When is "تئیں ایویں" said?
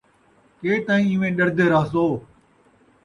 0.85-1.33